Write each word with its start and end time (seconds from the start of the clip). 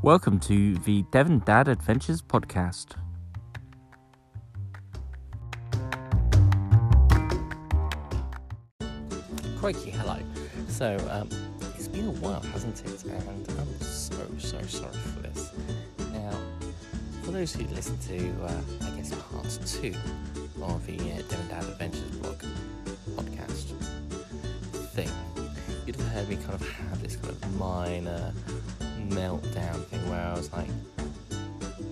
Welcome 0.00 0.38
to 0.40 0.76
the 0.76 1.02
Devon 1.10 1.40
Dad 1.44 1.66
Adventures 1.66 2.22
podcast. 2.22 2.94
Crikey, 9.58 9.90
hello. 9.90 10.18
So, 10.68 10.96
um, 11.10 11.28
it's 11.74 11.88
been 11.88 12.06
a 12.06 12.12
while, 12.12 12.40
hasn't 12.52 12.80
it? 12.86 13.04
And 13.06 13.48
I'm 13.58 13.80
so, 13.80 14.14
so 14.38 14.62
sorry 14.62 14.92
for 14.92 15.18
this. 15.18 15.50
Now, 16.12 16.30
for 17.22 17.32
those 17.32 17.52
who 17.52 17.64
listen 17.74 17.98
to, 18.06 18.44
uh, 18.44 18.60
I 18.86 18.90
guess, 18.96 19.12
part 19.12 19.48
two 19.66 19.94
of 20.62 20.86
the 20.86 20.94
uh, 20.94 21.22
Devon 21.28 21.48
Dad 21.48 21.64
Adventures 21.64 22.02
blog 22.18 22.40
podcast 23.16 23.74
thing, 24.92 25.10
you'd 25.86 25.96
have 25.96 26.08
heard 26.10 26.28
me 26.28 26.36
kind 26.36 26.54
of 26.54 26.68
have 26.68 27.02
this 27.02 27.16
kind 27.16 27.30
of 27.30 27.58
minor 27.58 28.32
meltdown 29.08 29.84
thing 29.86 30.08
where 30.10 30.20
I 30.20 30.34
was 30.34 30.52
like, 30.52 30.68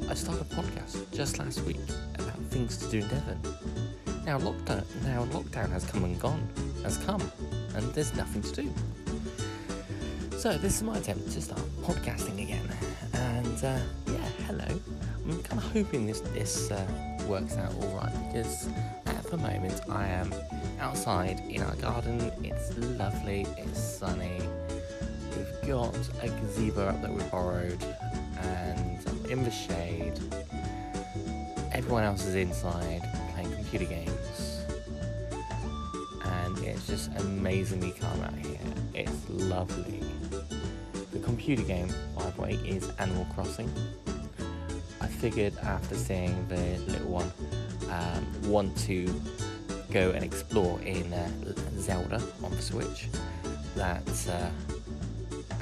I 0.09 0.15
started 0.15 0.43
a 0.43 0.55
podcast 0.55 1.13
just 1.13 1.39
last 1.39 1.61
week 1.63 1.81
about 2.15 2.37
things 2.51 2.77
to 2.79 2.91
do 2.91 2.99
in 2.99 3.09
Devon. 3.09 3.41
Now 4.25 4.39
lockdown, 4.39 4.85
now 5.05 5.25
lockdown 5.27 5.71
has 5.71 5.85
come 5.85 6.05
and 6.05 6.19
gone, 6.21 6.49
has 6.83 6.97
come, 6.99 7.23
and 7.75 7.93
there's 7.95 8.15
nothing 8.15 8.43
to 8.43 8.63
do. 8.63 8.75
So 10.37 10.57
this 10.59 10.77
is 10.77 10.83
my 10.83 10.99
attempt 10.99 11.33
to 11.33 11.41
start 11.41 11.61
podcasting 11.83 12.43
again, 12.43 12.69
and 13.13 13.65
uh, 13.65 13.79
yeah, 14.07 14.29
hello. 14.47 14.81
I'm 15.25 15.43
kind 15.43 15.61
of 15.61 15.73
hoping 15.73 16.07
this 16.07 16.21
this 16.21 16.71
uh, 16.71 16.87
works 17.29 17.57
out 17.57 17.75
all 17.83 17.97
right 17.97 18.33
because 18.33 18.69
at 19.07 19.25
the 19.25 19.37
moment 19.37 19.81
I 19.89 20.07
am 20.07 20.33
outside 20.81 21.41
in 21.49 21.63
our 21.63 21.75
garden. 21.77 22.31
It's 22.45 22.77
lovely. 22.79 23.47
It's 23.59 23.81
sunny. 23.81 24.41
Got 25.67 25.97
a 26.23 26.29
gazebo 26.29 26.87
up 26.87 27.03
that 27.03 27.13
we 27.13 27.25
borrowed, 27.25 27.83
and 28.39 29.01
I'm 29.09 29.27
in 29.27 29.43
the 29.43 29.51
shade. 29.51 30.13
Everyone 31.73 32.05
else 32.05 32.25
is 32.25 32.37
inside 32.37 33.03
playing 33.35 33.53
computer 33.53 33.85
games, 33.87 34.61
and 36.25 36.57
it's 36.59 36.87
just 36.87 37.11
amazingly 37.17 37.91
calm 37.91 38.23
out 38.23 38.35
here. 38.35 38.61
It's 38.95 39.29
lovely. 39.29 40.05
The 41.13 41.19
computer 41.19 41.65
game, 41.65 41.93
by 42.17 42.31
the 42.31 42.41
way, 42.41 42.53
is 42.65 42.89
Animal 43.01 43.27
Crossing. 43.35 43.69
I 45.01 45.09
figured 45.09 45.59
after 45.65 45.97
seeing 45.97 46.47
the 46.47 46.79
little 46.93 47.09
one, 47.09 47.33
um, 47.91 48.51
want 48.51 48.79
to 48.87 49.13
go 49.91 50.11
and 50.13 50.23
explore 50.23 50.81
in 50.83 51.13
uh, 51.13 51.29
Zelda 51.79 52.23
on 52.45 52.53
the 52.53 52.63
Switch, 52.63 53.09
that 53.75 54.29
uh, 54.31 54.49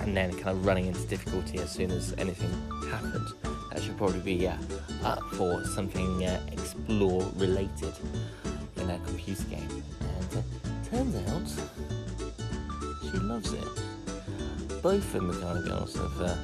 and 0.05 0.15
then 0.15 0.31
kind 0.33 0.51
of 0.51 0.67
running 0.67 0.87
into 0.87 1.01
difficulty 1.07 1.59
as 1.59 1.71
soon 1.71 1.91
as 1.91 2.15
anything 2.19 2.51
happened. 2.91 3.27
That 3.73 3.83
should 3.83 3.97
probably 3.97 4.21
be 4.21 4.47
uh, 4.47 4.57
up 5.03 5.23
for 5.33 5.65
something 5.65 6.25
uh, 6.25 6.41
explore 6.53 7.23
related 7.37 7.95
in 8.77 8.91
a 8.91 8.99
computer 9.07 9.45
game. 9.45 9.83
And 10.01 10.39
uh, 10.39 10.91
turns 10.91 11.17
out 11.31 11.49
she 13.03 13.19
loves 13.19 13.53
it. 13.53 13.65
Both 14.83 15.15
of 15.15 15.27
the 15.27 15.41
kind 15.41 15.59
of 15.59 15.65
girls, 15.65 15.97
have 15.97 16.21
uh, 16.21 16.37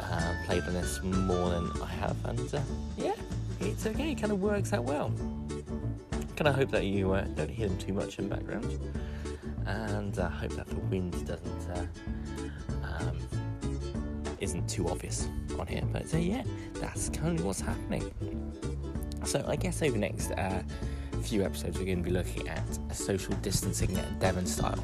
uh, 0.00 0.34
played 0.46 0.62
on 0.62 0.72
this 0.72 1.02
more 1.02 1.50
than 1.50 1.70
I 1.82 1.86
have, 1.86 2.16
and 2.24 2.54
uh, 2.54 2.60
yeah, 2.96 3.14
it's 3.60 3.86
okay. 3.86 4.12
It 4.12 4.20
kind 4.20 4.32
of 4.32 4.40
works 4.40 4.72
out 4.72 4.84
well. 4.84 5.12
Kind 6.36 6.48
of 6.48 6.54
hope 6.54 6.70
that 6.70 6.86
you 6.86 7.08
don't 7.36 7.50
hear 7.50 7.68
them 7.68 7.76
too 7.76 7.92
much 7.92 8.18
in 8.18 8.30
the 8.30 8.36
background, 8.36 8.78
and 9.66 10.18
I 10.18 10.30
hope 10.30 10.52
that 10.52 10.66
the 10.68 10.76
wind 10.76 11.12
doesn't 11.26 11.62
um, 13.02 13.18
isn't 14.40 14.68
too 14.68 14.88
obvious 14.88 15.28
on 15.58 15.66
here. 15.66 15.82
But 15.92 16.12
uh, 16.14 16.18
yeah, 16.18 16.42
that's 16.74 17.08
kind 17.10 17.38
of 17.38 17.44
what's 17.44 17.60
happening. 17.60 18.12
So 19.24 19.44
I 19.46 19.56
guess 19.56 19.82
over 19.82 19.92
the 19.92 19.98
next 19.98 20.32
uh, 20.32 20.62
few 21.22 21.44
episodes, 21.44 21.78
we're 21.78 21.84
going 21.84 22.02
to 22.02 22.08
be 22.08 22.10
looking 22.10 22.48
at 22.48 22.64
social 22.94 23.34
distancing 23.36 23.96
Devon 24.18 24.46
style 24.46 24.82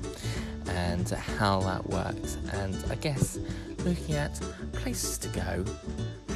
and 0.69 1.09
how 1.09 1.61
that 1.61 1.87
works, 1.89 2.37
and 2.53 2.77
I 2.91 2.95
guess 2.97 3.39
looking 3.79 4.15
at 4.15 4.35
places 4.73 5.19
to 5.19 5.29
go, 5.29 5.65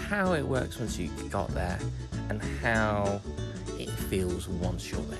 how 0.08 0.32
it 0.32 0.42
works 0.42 0.78
once 0.78 0.98
you 0.98 1.10
got 1.30 1.48
there, 1.48 1.78
and 2.28 2.42
how 2.62 3.20
it 3.78 3.90
feels 3.90 4.48
once 4.48 4.90
you're 4.90 5.00
there. 5.02 5.18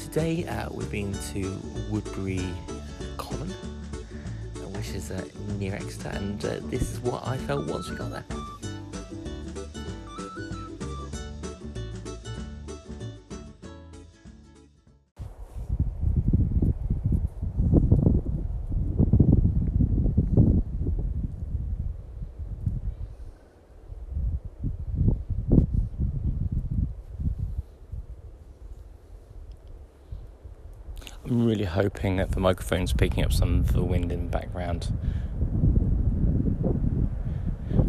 Today 0.00 0.44
uh, 0.46 0.68
we've 0.72 0.90
been 0.90 1.12
to 1.32 1.56
Woodbury 1.90 2.44
Common, 3.16 3.54
which 4.80 4.94
is 4.94 5.10
uh, 5.10 5.22
near 5.58 5.74
Exeter, 5.74 6.08
and 6.08 6.42
uh, 6.42 6.56
this 6.70 6.80
is 6.80 7.00
what 7.00 7.22
I 7.28 7.36
felt 7.36 7.66
once 7.66 7.90
we 7.90 7.96
got 7.96 8.12
there. 8.12 8.24
I'm 31.26 31.44
really 31.44 31.64
hoping 31.64 32.16
that 32.16 32.32
the 32.32 32.40
microphone's 32.40 32.92
picking 32.92 33.24
up 33.24 33.32
some 33.32 33.60
of 33.60 33.72
the 33.72 33.82
wind 33.84 34.10
in 34.10 34.24
the 34.24 34.30
background. 34.30 34.92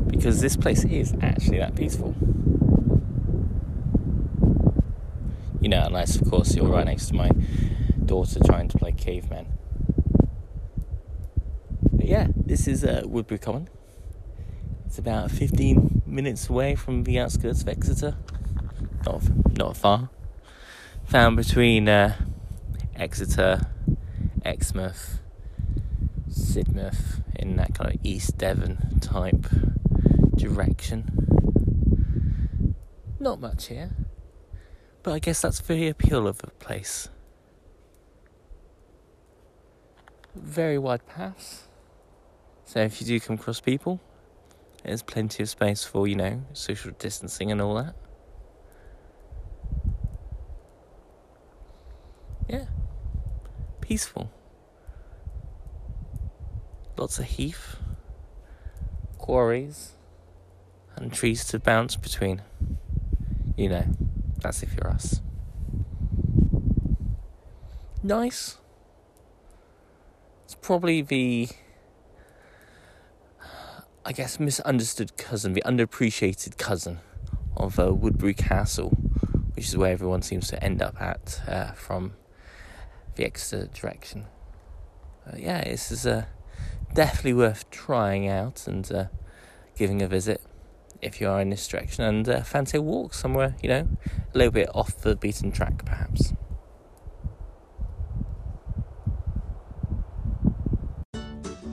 Because 0.07 0.41
this 0.41 0.57
place 0.57 0.83
is 0.83 1.15
actually 1.21 1.59
that 1.59 1.75
peaceful. 1.75 2.13
You 5.61 5.69
know, 5.69 5.83
unless, 5.85 6.17
of 6.17 6.29
course, 6.29 6.55
you're 6.55 6.67
right 6.67 6.85
next 6.85 7.07
to 7.07 7.15
my 7.15 7.29
daughter 8.05 8.39
trying 8.45 8.67
to 8.67 8.77
play 8.77 8.91
caveman. 8.91 9.47
But 11.93 12.05
yeah, 12.05 12.27
this 12.35 12.67
is 12.67 12.83
uh, 12.83 13.03
Woodbury 13.05 13.39
Common. 13.39 13.69
It's 14.85 14.99
about 14.99 15.31
15 15.31 16.01
minutes 16.05 16.49
away 16.49 16.75
from 16.75 17.05
the 17.05 17.17
outskirts 17.17 17.61
of 17.61 17.69
Exeter. 17.69 18.17
Not, 19.05 19.23
not 19.57 19.77
far. 19.77 20.09
Found 21.05 21.37
between. 21.37 21.87
Uh, 21.87 22.15
Exeter, 23.01 23.61
Exmouth, 24.45 25.21
Sidmouth, 26.29 27.23
in 27.35 27.55
that 27.55 27.73
kind 27.73 27.95
of 27.95 27.99
East 28.03 28.37
Devon 28.37 28.99
type 29.01 29.47
direction. 30.35 31.09
Not 33.19 33.41
much 33.41 33.69
here, 33.69 33.89
but 35.01 35.15
I 35.15 35.19
guess 35.19 35.41
that's 35.41 35.61
the 35.61 35.87
appeal 35.87 36.27
of 36.27 36.37
the 36.37 36.51
place. 36.51 37.09
Very 40.35 40.77
wide 40.77 41.07
paths, 41.07 41.63
so 42.65 42.81
if 42.81 43.01
you 43.01 43.07
do 43.07 43.19
come 43.19 43.37
across 43.37 43.59
people, 43.59 43.99
there's 44.83 45.01
plenty 45.01 45.41
of 45.41 45.49
space 45.49 45.83
for, 45.83 46.07
you 46.07 46.15
know, 46.15 46.43
social 46.53 46.91
distancing 46.99 47.51
and 47.51 47.59
all 47.59 47.73
that. 47.73 47.95
Yeah 52.47 52.65
peaceful. 53.91 54.31
Lots 56.95 57.19
of 57.19 57.25
heath, 57.25 57.75
quarries, 59.17 59.97
and 60.95 61.11
trees 61.11 61.43
to 61.47 61.59
bounce 61.59 61.97
between. 61.97 62.41
You 63.57 63.67
know, 63.67 63.85
that's 64.37 64.63
if 64.63 64.73
you're 64.75 64.89
us. 64.89 65.19
Nice. 68.01 68.59
It's 70.45 70.55
probably 70.55 71.01
the, 71.01 71.49
I 74.05 74.13
guess, 74.13 74.39
misunderstood 74.39 75.17
cousin, 75.17 75.51
the 75.51 75.63
underappreciated 75.65 76.57
cousin 76.57 76.99
of 77.57 77.77
uh, 77.77 77.93
Woodbury 77.93 78.35
Castle, 78.35 78.91
which 79.55 79.65
is 79.65 79.75
where 79.75 79.91
everyone 79.91 80.21
seems 80.21 80.47
to 80.47 80.63
end 80.63 80.81
up 80.81 81.01
at 81.01 81.41
uh, 81.45 81.71
from 81.73 82.13
the 83.21 83.27
Exeter 83.27 83.67
direction. 83.67 84.25
Uh, 85.27 85.35
yeah, 85.37 85.63
this 85.63 85.91
is 85.91 86.07
uh, 86.07 86.25
definitely 86.95 87.33
worth 87.33 87.69
trying 87.69 88.27
out 88.27 88.67
and 88.67 88.91
uh, 88.91 89.05
giving 89.77 90.01
a 90.01 90.07
visit 90.07 90.41
if 91.03 91.21
you 91.21 91.29
are 91.29 91.39
in 91.39 91.51
this 91.51 91.67
direction 91.67 92.03
and 92.03 92.27
uh, 92.27 92.41
fancy 92.41 92.77
a 92.77 92.81
walk 92.81 93.13
somewhere, 93.13 93.55
you 93.61 93.69
know, 93.69 93.87
a 94.33 94.37
little 94.37 94.51
bit 94.51 94.69
off 94.73 94.97
the 95.01 95.15
beaten 95.15 95.51
track 95.51 95.85
perhaps. 95.85 96.33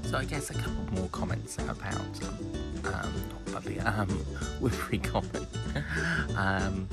So 0.02 0.18
I 0.18 0.24
guess 0.26 0.50
a 0.50 0.54
couple 0.54 0.84
more 0.92 1.08
comments 1.08 1.56
about 1.56 1.94
um, 2.84 3.14
not 3.52 3.64
the 3.64 3.80
um, 3.80 4.24
Woodbury 4.60 4.98
Common 4.98 5.46
um, 6.36 6.88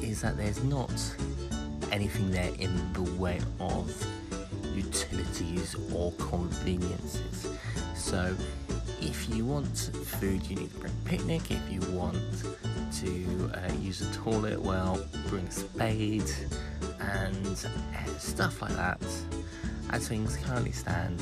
is 0.00 0.22
that 0.22 0.36
there's 0.36 0.62
not 0.62 0.92
anything 1.92 2.30
there 2.30 2.52
in 2.58 2.92
the 2.92 3.02
way 3.18 3.40
of 3.60 3.90
utilities 4.74 5.76
or 5.92 6.12
conveniences. 6.12 7.48
So 7.94 8.34
if 9.00 9.28
you 9.28 9.44
want 9.44 9.90
food, 10.04 10.46
you 10.46 10.56
need 10.56 10.70
to 10.72 10.78
bring 10.78 10.92
a 10.92 11.08
picnic. 11.08 11.50
If 11.50 11.70
you 11.70 11.80
want 11.92 12.18
to 13.00 13.50
uh, 13.54 13.72
use 13.80 14.00
a 14.02 14.12
toilet, 14.14 14.60
well, 14.60 15.00
bring 15.28 15.46
a 15.46 15.50
spade 15.50 16.30
and 17.00 17.46
uh, 17.46 18.18
stuff 18.18 18.62
like 18.62 18.74
that. 18.76 19.00
As 19.90 20.08
things 20.08 20.36
currently 20.36 20.72
stand, 20.72 21.18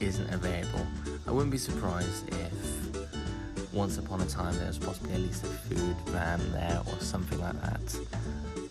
isn't 0.00 0.32
available. 0.32 0.86
I 1.26 1.32
wouldn't 1.32 1.50
be 1.50 1.58
surprised 1.58 2.28
if 2.28 3.72
once 3.72 3.98
upon 3.98 4.20
a 4.20 4.26
time 4.26 4.56
there 4.56 4.66
was 4.66 4.78
possibly 4.78 5.12
at 5.12 5.20
least 5.20 5.44
a 5.44 5.46
food 5.46 5.96
van 6.06 6.40
there 6.52 6.80
or 6.86 7.00
something 7.00 7.40
like 7.40 7.60
that. 7.62 8.67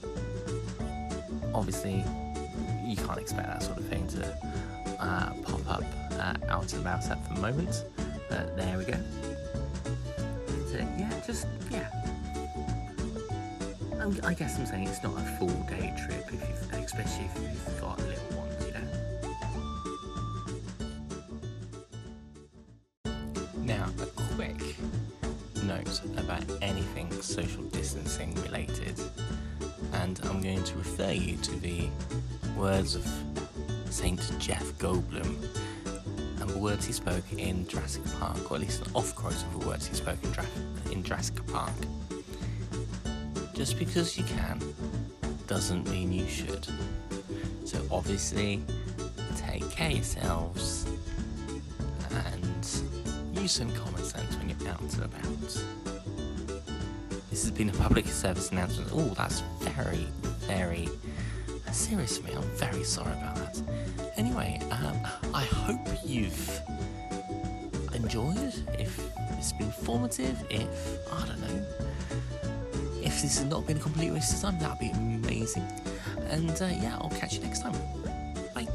Obviously, 1.58 2.04
you 2.86 2.96
can't 2.96 3.18
expect 3.18 3.48
that 3.48 3.64
sort 3.64 3.80
of 3.80 3.86
thing 3.88 4.08
to 4.10 4.24
uh, 5.00 5.34
pop 5.42 5.68
up 5.68 5.84
uh, 6.14 6.36
out 6.50 6.72
and 6.72 6.82
about 6.82 7.04
at 7.10 7.18
the 7.28 7.42
moment, 7.42 7.84
but 8.30 8.56
there 8.56 8.78
we 8.78 8.86
go. 8.86 8.94
Uh, 8.94 10.86
yeah, 11.00 11.12
just 11.26 11.48
yeah. 11.72 11.90
I'm, 14.00 14.20
I 14.24 14.36
guess 14.36 14.60
I'm 14.60 14.68
saying 14.68 14.88
it's 14.88 15.02
not 15.02 15.18
a 15.18 15.26
full 15.40 15.50
day 15.68 15.92
trip, 16.06 16.28
if 16.32 16.34
you've, 16.34 16.74
especially 16.84 17.26
if 17.26 17.36
you've 17.42 17.82
got 17.82 17.98
little 17.98 18.38
ones, 18.38 18.66
you 18.66 18.74
know. 18.74 18.88
Now, 23.64 23.90
a 24.00 24.06
quick 24.36 24.62
note 25.64 26.02
about 26.18 26.44
anything 26.62 27.12
social 27.22 27.64
distancing 27.64 28.36
related, 28.44 29.02
and 30.02 30.20
I'm 30.26 30.42
going 30.42 30.64
to 30.64 30.78
refer 30.78 31.12
you 31.12 31.38
to 31.38 31.56
the 31.60 31.88
words 32.56 32.96
of 32.96 33.06
Saint 33.90 34.22
Jeff 34.40 34.64
Goldblum 34.78 35.36
and 36.40 36.50
the 36.50 36.58
words 36.58 36.86
he 36.86 36.94
spoke 36.94 37.26
in 37.38 37.68
Jurassic 37.68 38.04
Park, 38.20 38.52
or 38.52 38.56
at 38.56 38.62
least 38.62 38.86
an 38.86 38.92
off 38.94 39.16
quote 39.16 39.34
of 39.34 39.60
the 39.60 39.68
words 39.68 39.88
he 39.88 39.96
spoke 39.96 40.18
in, 40.24 40.92
in 40.92 41.04
Jurassic 41.04 41.46
Park. 41.48 41.74
Just 43.54 43.80
because 43.80 44.18
you 44.18 44.24
can 44.26 44.62
doesn't 45.48 45.90
mean 45.90 46.12
you 46.12 46.28
should. 46.28 46.68
So 47.66 47.82
obviously, 47.92 48.62
take 49.36 49.70
care 49.72 49.88
of 49.88 49.96
yourselves 49.96 50.86
and 52.12 52.68
use 53.34 53.54
some 53.54 53.74
common 53.74 54.04
sense 54.04 54.36
when 54.36 54.50
you're 54.50 54.70
out 54.70 54.82
and 54.82 55.04
about. 55.04 55.87
This 57.38 57.44
has 57.44 57.52
been 57.52 57.70
a 57.70 57.74
public 57.74 58.08
service 58.08 58.52
announcement. 58.52 58.90
Oh, 58.92 59.14
that's 59.16 59.42
very, 59.60 60.08
very 60.48 60.90
serious 61.72 62.18
of 62.18 62.26
me. 62.26 62.32
I'm 62.34 62.42
very 62.58 62.84
sorry 62.84 63.12
about 63.12 63.36
that. 63.36 63.62
Anyway, 64.18 64.60
um, 64.72 64.98
I 65.36 65.44
hope 65.44 65.88
you've 66.04 66.60
enjoyed. 67.94 68.56
If 68.80 69.00
it's 69.38 69.52
been 69.52 69.68
informative, 69.68 70.36
if 70.50 70.98
I 71.14 71.28
don't 71.28 71.40
know, 71.42 71.66
if 73.04 73.22
this 73.22 73.38
has 73.38 73.46
not 73.46 73.68
been 73.68 73.78
a 73.78 73.82
complete 73.82 74.10
waste 74.10 74.34
of 74.34 74.42
time, 74.42 74.58
that'd 74.58 74.80
be 74.80 74.90
amazing. 74.90 75.68
And 76.32 76.50
uh, 76.60 76.72
yeah, 76.82 76.98
I'll 77.00 77.12
catch 77.20 77.36
you 77.36 77.42
next 77.42 77.60
time. 77.60 77.74
Bye. 78.56 78.68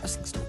Pressing 0.00 0.26
stop. 0.26 0.47